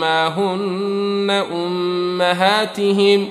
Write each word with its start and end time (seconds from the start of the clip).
ما 0.00 0.28
هن 0.28 1.30
أمهاتهم 1.52 3.28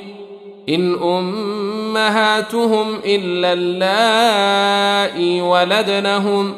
إن 0.69 0.93
أمهاتهم 1.03 2.87
إلا 3.05 3.53
اللائي 3.53 5.41
ولدنهم 5.41 6.53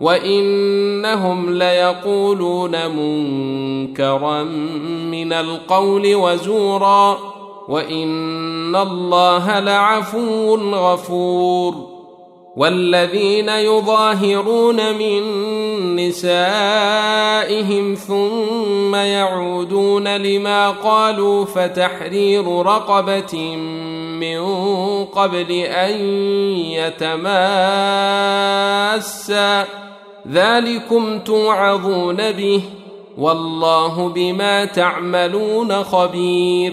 وإنهم 0.00 1.54
ليقولون 1.58 2.88
منكرا 2.96 4.42
من 5.12 5.32
القول 5.32 6.14
وزورا 6.14 7.18
وإن 7.68 8.76
الله 8.76 9.60
لعفو 9.60 10.56
غفور. 10.56 11.91
والذين 12.56 13.48
يظاهرون 13.48 14.94
من 14.94 15.22
نسائهم 15.96 17.94
ثم 17.94 18.94
يعودون 18.94 20.16
لما 20.16 20.70
قالوا 20.70 21.44
فتحرير 21.44 22.62
رقبة 22.62 23.56
من 24.20 24.44
قبل 25.04 25.50
أن 25.52 26.00
يتماسا 27.00 27.82
ذلكم 30.32 31.18
توعظون 31.18 32.32
به 32.32 32.62
والله 33.18 34.08
بما 34.08 34.64
تعملون 34.64 35.84
خبير 35.84 36.72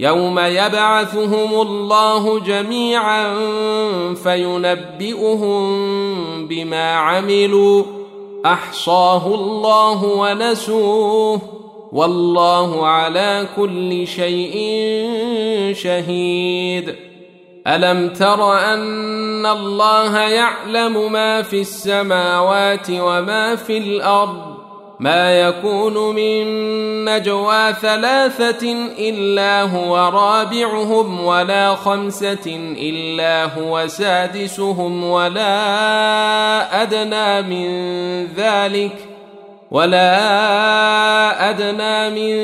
يوم 0.00 0.38
يبعثهم 0.38 1.60
الله 1.60 2.40
جميعا 2.40 3.34
فينبئهم 4.14 5.62
بما 6.48 6.94
عملوا. 6.94 7.82
أحصاه 8.46 9.26
الله 9.26 10.04
ونسوه. 10.04 11.40
والله 11.92 12.86
على 12.86 13.48
كل 13.56 14.06
شيء 14.06 14.54
شهيد. 15.74 16.94
ألم 17.66 18.08
تر 18.08 18.58
أن 18.58 19.46
الله 19.46 20.18
يعلم 20.18 21.12
ما 21.12 21.42
في 21.42 21.60
السماوات 21.60 22.86
وما 22.90 23.56
في 23.56 23.78
الأرض؟ 23.78 24.59
ما 25.00 25.40
يكون 25.40 26.14
من 26.14 26.44
نجوى 27.04 27.72
ثلاثة 27.72 28.72
إلا 28.98 29.62
هو 29.62 29.96
رابعهم 29.96 31.24
ولا 31.24 31.74
خمسة 31.74 32.74
إلا 32.78 33.44
هو 33.44 33.86
سادسهم 33.86 35.04
ولا 35.04 35.52
أدنى 36.82 37.42
من 37.42 37.68
ذلك 38.36 38.92
ۖ 39.06 39.09
ولا 39.70 41.50
ادنى 41.50 42.10
من 42.10 42.34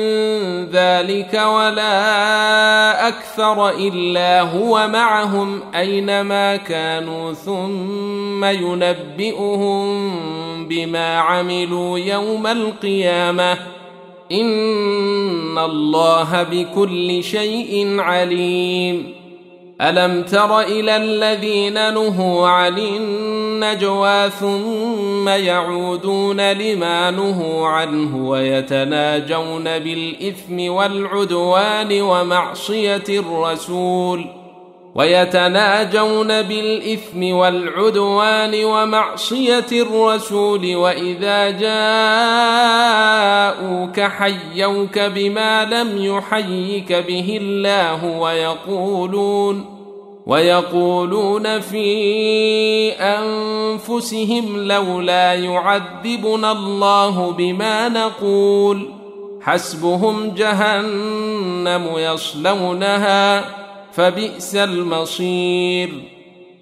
ذلك 0.71 1.33
ولا 1.33 3.07
أكثر 3.07 3.69
الا 3.69 4.41
هو 4.41 4.87
معهم 4.87 5.61
اينما 5.75 6.55
كانوا 6.55 7.33
ثم 7.33 8.45
ينبئهم 8.45 9.87
بما 10.67 11.17
عملوا 11.17 11.99
يوم 11.99 12.47
القيامه 12.47 13.57
ان 14.31 15.57
الله 15.57 16.43
بكل 16.43 17.23
شيء 17.23 17.99
عليم. 17.99 19.13
الم 19.81 20.23
تر 20.23 20.59
إلى 20.59 20.95
الذين 20.95 21.93
نهوا 21.93 22.47
عن 22.47 22.77
النجوى 23.63 24.29
ثم 24.29 25.29
يعودون 25.29 26.51
لما 26.51 27.11
نهوا 27.11 27.67
عنه 27.67 28.29
ويتناجون 28.29 29.63
بالإثم 29.63 30.71
والعدوان 30.71 32.01
ومعصية 32.01 33.03
الرسول 33.09 34.25
ويتناجون 34.95 36.41
بالإثم 36.41 37.23
والعدوان 37.23 38.65
ومعصية 38.65 39.65
الرسول 39.71 40.75
وإذا 40.75 41.49
جاءوك 43.59 43.99
حيوك 43.99 44.99
بما 44.99 45.65
لم 45.65 46.05
يحيك 46.05 46.93
به 46.93 47.39
الله 47.41 48.05
ويقولون 48.05 49.76
ويقولون 50.27 51.59
في 51.59 52.91
أنفسهم 52.91 54.67
لولا 54.67 55.33
يعذبنا 55.33 56.51
الله 56.51 57.31
بما 57.31 57.89
نقول 57.89 58.89
حسبهم 59.41 60.33
جهنم 60.33 61.87
يصلونها 61.97 63.45
فبئس 63.91 64.55
المصير 64.55 66.16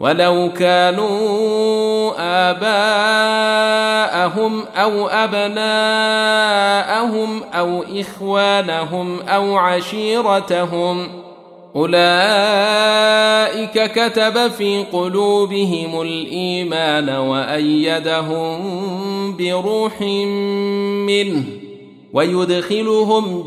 ولو 0.00 0.52
كانوا 0.58 2.12
آباءهم 2.50 3.84
أو 4.76 5.08
أبناءهم 5.08 5.68
أو 7.54 7.84
إخوانهم 8.00 9.20
أو 9.20 9.56
عشيرتهم 9.56 11.08
أولئك 11.76 12.92
كتب 13.92 14.48
في 14.50 14.84
قلوبهم 14.92 16.02
الإيمان 16.02 17.10
وأيدهم 17.10 18.56
بروح 19.36 20.00
منه 21.06 21.44
ويدخلهم 22.12 23.46